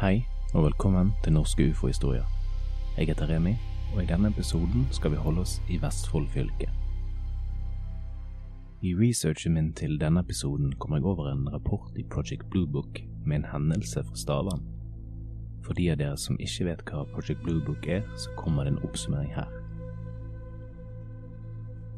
[0.00, 0.22] Hei,
[0.54, 2.24] og velkommen til Norske ufo-historier.
[2.96, 3.50] Jeg heter Remi,
[3.94, 6.70] og i denne episoden skal vi holde oss i Vestfold fylke.
[8.80, 13.02] I researchen min til denne episoden kom jeg over en rapport i Project Blue Book
[13.26, 14.64] med en hendelse fra Stavern.
[15.66, 18.72] For de av dere som ikke vet hva Project Blue Book er, så kommer det
[18.78, 19.59] en oppsummering her.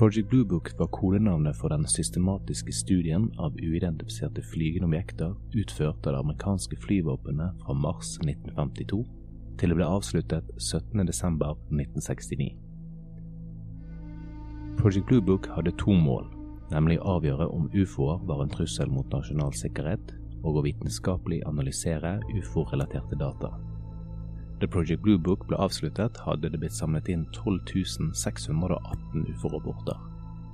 [0.00, 6.14] Project Blue Book var kodenavnet for den systematiske studien av uidentifiserte flygende objekter utført av
[6.14, 9.02] det amerikanske flyvåpenet fra mars 1952
[9.60, 12.48] til det ble avsluttet 17.12.1969.
[14.80, 16.32] Project Blue Book hadde to mål,
[16.72, 22.22] nemlig å avgjøre om ufoer var en trussel mot nasjonal sikkerhet, og å vitenskapelig analysere
[22.40, 23.52] ufo-relaterte data.
[24.60, 29.96] Da Project Blue Book ble avsluttet, hadde det blitt samlet inn 12 618 ufo-rapporter,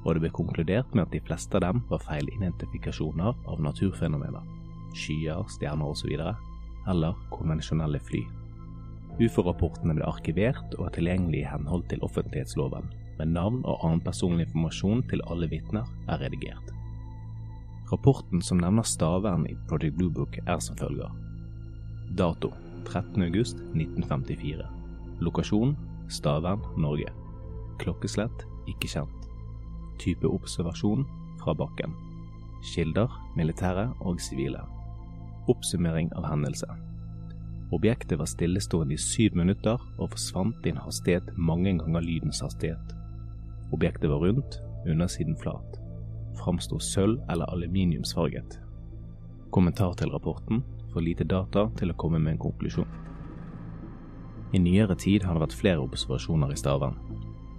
[0.04, 4.44] og det ble konkludert med at de fleste av dem var feilidentifikasjoner av naturfenomener,
[4.94, 6.12] skyer, stjerner osv.,
[6.86, 8.20] eller konvensjonelle fly.
[9.18, 12.86] Ufo-rapportene ble arkivert og er tilgjengelig i henhold til offentlighetsloven,
[13.18, 16.70] men navn og annen personlig informasjon til alle vitner er redigert.
[17.90, 21.10] Rapporten som nevner stavern i Project Blue Book er som følger.
[22.14, 22.52] Dato
[22.86, 24.66] 13.8.1954.
[25.20, 25.76] Lokasjon
[26.08, 27.10] Stavern, Norge.
[27.78, 29.28] Klokkeslett ikke kjent.
[29.98, 31.06] Type observasjon
[31.42, 31.94] fra bakken.
[32.72, 34.62] Kilder militære og sivile.
[35.50, 36.68] Oppsummering av hendelse.
[37.74, 42.94] Objektet var stillestående i syv minutter og forsvant i en hastighet mange ganger lydens hastighet.
[43.74, 45.80] Objektet var rundt, undersiden flat.
[46.38, 48.60] Framsto sølv- eller aluminiumsfarget.
[49.50, 50.62] Kommentar til rapporten
[50.96, 52.88] for lite data til å komme med en konklusjon.
[54.56, 56.96] I nyere tid har det vært flere observasjoner i Stavern.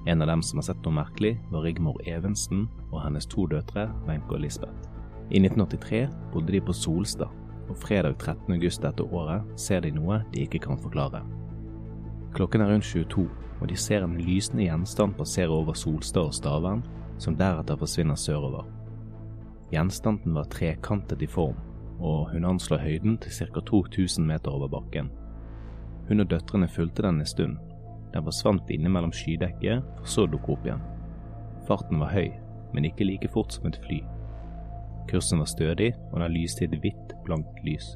[0.09, 3.89] En av dem som har sett noe merkelig, var Rigmor Evensen og hennes to døtre,
[4.07, 4.87] Wenche og Lisbeth.
[5.29, 7.29] I 1983 bodde de på Solstad,
[7.67, 8.55] og fredag 13.
[8.55, 11.21] august dette året ser de noe de ikke kan forklare.
[12.33, 13.27] Klokken er rundt 22,
[13.59, 16.85] og de ser en lysende gjenstand passere over Solstad og Stavern,
[17.21, 18.65] som deretter forsvinner sørover.
[19.73, 21.59] Gjenstanden var trekantet i form,
[21.99, 23.61] og hun anslår høyden til ca.
[23.61, 25.09] 2000 meter over bakken.
[26.07, 27.57] Hun og døtrene fulgte den en stund.
[28.13, 30.83] Den forsvant innimellom skydekket, for så å dukke opp igjen.
[31.67, 32.31] Farten var høy,
[32.73, 34.01] men ikke like fort som et fly.
[35.07, 37.95] Kursen var stødig, og den lyste i et hvitt, blankt lys.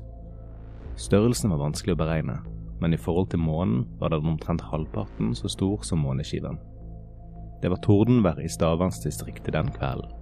[1.00, 2.40] Størrelsen var vanskelig å beregne,
[2.82, 6.60] men i forhold til månen var den omtrent halvparten så stor som måneskiven.
[7.62, 10.21] Det var tordenvær i Stavangsdistriktet den kvelden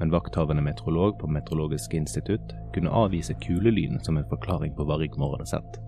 [0.00, 5.36] men vakthavende meteorolog på Meteorologisk institutt kunne avvise kulelyden som en forklaring på hva Rigmor
[5.36, 5.78] hadde sett.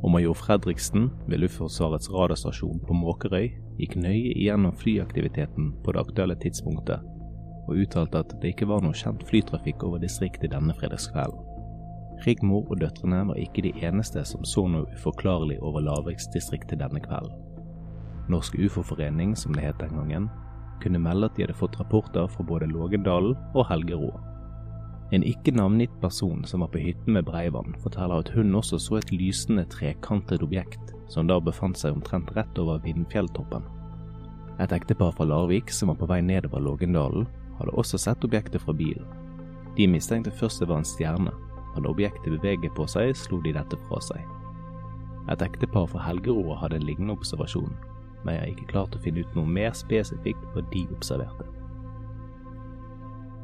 [0.00, 6.38] Og major Fredriksen ved Luftforsvarets radarstasjon på Måkerøy gikk nøye igjennom flyaktiviteten på det aktuelle
[6.40, 7.04] tidspunktet,
[7.68, 11.44] og uttalte at det ikke var noe kjent flytrafikk over distriktet denne fredagskvelden.
[12.24, 17.36] Rigmor og døtrene var ikke de eneste som så noe uforklarlig over Lavriksdistriktet denne kvelden.
[18.32, 20.28] Norsk ufo-forening, som det het den gangen,
[20.82, 24.10] kunne melde at de hadde fått rapporter fra både Lågendalen og Helgerå.
[25.10, 29.00] En ikke navngitt person som var på hytten med Breivann, forteller at hun også så
[29.00, 33.64] et lysende trekantet objekt som da befant seg omtrent rett over Vindfjelltoppen.
[34.62, 37.26] Et ektepar fra Larvik som var på vei nedover Lågendalen,
[37.58, 39.06] hadde også sett objektet fra bilen.
[39.76, 41.32] De mistenkte først det var en stjerne,
[41.74, 44.22] og da objektet beveget på seg, slo de dette fra seg.
[45.30, 47.74] Et ektepar fra Helgerå hadde en lignende observasjon,
[48.24, 51.46] men jeg har ikke klart å finne ut noe mer spesifikt på de observerte.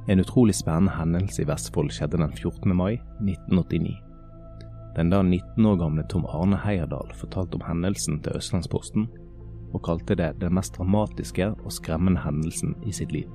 [0.09, 2.77] En utrolig spennende hendelse i Vestfold skjedde den 14.
[2.77, 3.97] mai 1989.
[4.97, 9.09] Den da 19 år gamle Tom Arne Heierdal fortalte om hendelsen til Østlandsposten,
[9.75, 13.27] og kalte det den mest dramatiske og skremmende hendelsen i sitt liv.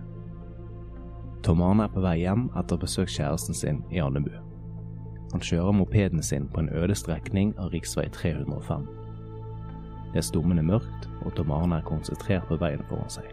[1.43, 4.31] Tom Arne er på vei hjem etter å ha besøkt kjæresten sin i Andebu.
[5.33, 8.09] Han kjører mopeden sin på en øde strekning av rv.
[8.15, 8.87] 305.
[10.11, 13.27] Det er stummende mørkt, og Tom Arne er konsentrert på veien foran seg.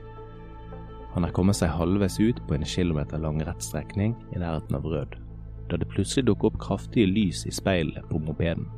[1.15, 5.17] Han er kommet seg halvveis ut på en kilometer lang rettstrekning i nærheten av Rød,
[5.69, 8.69] da det plutselig dukker opp kraftige lys i speilet på mopeden.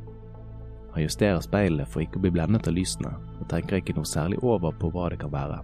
[0.94, 4.40] Han justerer speilet for ikke å bli blendet av lysene, og tenker ikke noe særlig
[4.42, 5.60] over på hva det kan være.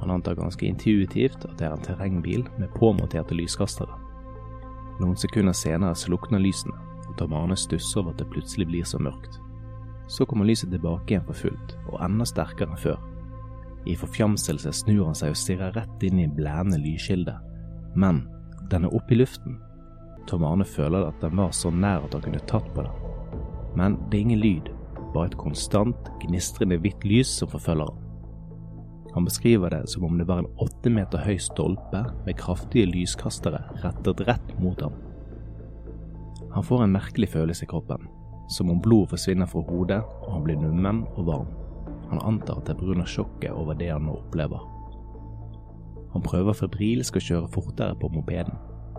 [0.00, 3.98] Han antar ganske intuitivt at det er en terrengbil med påmonterte lyskastere.
[5.00, 9.00] Noen sekunder senere slukner lysene, og Tom Arne stusser over at det plutselig blir så
[9.02, 9.40] mørkt.
[10.10, 12.98] Så kommer lyset tilbake igjen for fullt, og enda sterkere enn før.
[13.88, 17.36] I forfjamselse snur han seg og stirrer rett inn i blendende lyskilde.
[17.94, 18.24] Men
[18.72, 19.60] den er oppe i luften.
[20.28, 23.08] Tom Arne føler at den var så nær at han kunne tatt på den.
[23.78, 24.70] Men det er ingen lyd,
[25.14, 28.06] bare et konstant, gnistrende hvitt lys som forfølger ham.
[29.14, 33.62] Han beskriver det som om det var en åtte meter høy stolpe med kraftige lyskastere
[33.82, 34.94] rettet rett mot ham.
[36.54, 38.06] Han får en merkelig følelse i kroppen,
[38.50, 41.48] som om blodet forsvinner fra hodet og han blir nummen og varm.
[42.10, 43.06] Han antar at det er pga.
[43.06, 44.66] sjokket over det han nå opplever.
[46.12, 48.58] Han prøver febrilsk å kjøre fortere på mopeden,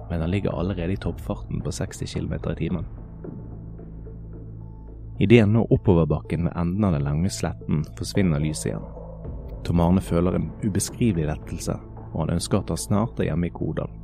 [0.10, 2.86] men han ligger allerede i toppfarten på 60 km i timen.
[5.20, 8.88] Idet han når oppoverbakken ved enden av den lange sletten, forsvinner lyset igjen.
[9.64, 11.76] Tom Arne føler en ubeskrivelig lettelse,
[12.14, 14.01] og han ønsker at han snart er hjemme i Kodal.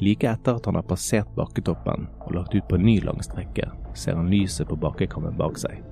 [0.00, 4.16] Like etter at han har passert bakketoppen og lagt ut på en ny langstrekke, ser
[4.16, 5.82] han lyset på bakkekammen bak seg.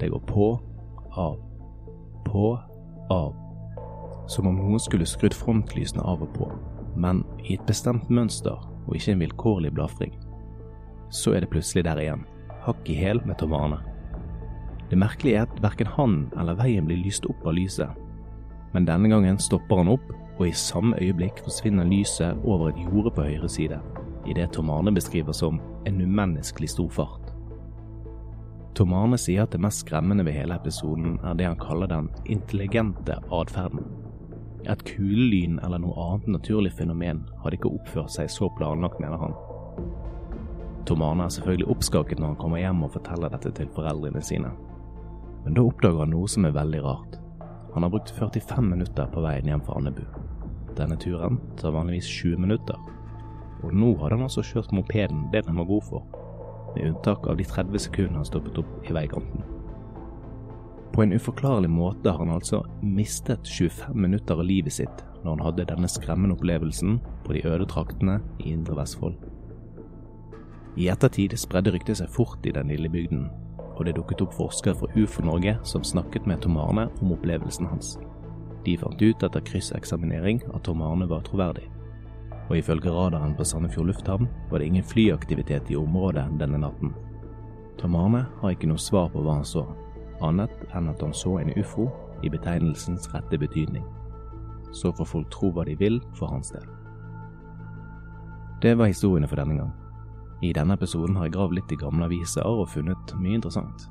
[0.00, 0.48] Det går på,
[1.14, 1.36] av,
[2.26, 2.48] på,
[3.14, 3.36] av.
[4.28, 6.48] Som om noen skulle skrudd frontlysene av og på,
[6.98, 10.18] men i et bestemt mønster og ikke en vilkårlig blafring.
[11.14, 12.26] Så er det plutselig der igjen,
[12.66, 13.78] hakk i hæl med Tom Arne.
[14.90, 17.94] Det merkelige er at verken han eller veien blir lyst opp av lyset,
[18.74, 23.10] men denne gangen stopper han opp og i samme øyeblikk forsvinner lyset over et jorde
[23.10, 23.80] på høyre side,
[24.26, 27.32] i det Tom Arne beskriver som en umenneskelig stor fart.
[28.78, 32.10] Tom Arne sier at det mest skremmende ved hele episoden er det han kaller den
[32.26, 33.82] intelligente atferden.
[34.70, 39.34] Et kulelyn eller noe annet naturlig fenomen hadde ikke oppført seg så planlagt, mener han.
[40.86, 44.52] Tom Arne er selvfølgelig oppskaket når han kommer hjem og forteller dette til foreldrene sine.
[45.44, 47.18] Men da oppdager han noe som er veldig rart.
[47.74, 50.04] Han har brukt 45 minutter på veien hjem fra Andebu.
[50.78, 52.78] Denne turen tar vanligvis 20 minutter,
[53.62, 56.04] og nå hadde han altså kjørt mopeden det den var god for,
[56.74, 59.46] med unntak av de 30 sekundene han stoppet opp i veikanten.
[60.94, 65.44] På en uforklarlig måte har han altså mistet 25 minutter av livet sitt når han
[65.46, 69.18] hadde denne skremmende opplevelsen på de øde traktene i Indre Vestfold.
[70.78, 73.28] I ettertid spredde ryktet seg fort i den lille bygden,
[73.78, 77.68] og det dukket opp forskere fra UFO Norge som snakket med Tom Arne om opplevelsen
[77.70, 77.96] hans.
[78.66, 81.68] De fant ut etter krysseksaminering at Tom Arne var troverdig,
[82.48, 86.94] og ifølge radaren på Sandefjord lufthavn var det ingen flyaktivitet i området denne natten.
[87.78, 89.62] Tom Arne har ikke noe svar på hva han så,
[90.24, 91.86] annet enn at han så en ufo
[92.26, 93.84] i betegnelsens rette betydning.
[94.74, 96.66] Så får folk tro hva de vil for hans del.
[98.62, 99.70] Det var historiene for denne gang.
[100.40, 103.88] I denne episoden har jeg gravd litt i gamle aviser og funnet mye interessant.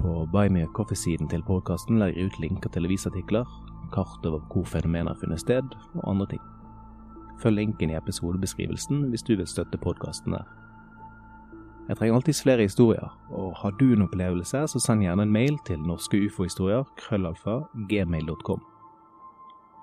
[0.00, 3.48] På Buy Me a Coffee-siden til podkasten legger jeg ut linker til avisartikler,
[3.92, 6.44] kart over hvor fenomener har funnet sted, og andre ting.
[7.42, 10.46] Følg linken i episodebeskrivelsen hvis du vil støtte podkasten der.
[11.88, 15.58] Jeg trenger alltids flere historier, og har du en opplevelse, så send gjerne en mail
[15.68, 18.64] til norske ufo-historier, krøllalfa, gmail.com.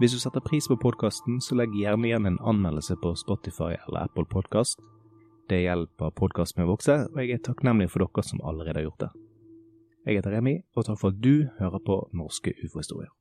[0.02, 4.10] Hvis du setter pris på podkasten, så legg gjerne igjen en anmeldelse på Spotify eller
[4.10, 4.82] Apple Podkast
[5.50, 8.88] det hjelper podkasten med å vokse, og jeg er takknemlig for dere som allerede har
[8.88, 9.12] gjort det.
[10.04, 13.12] Jeg heter Remi, og takk for at du hører på Norske ufo-historier.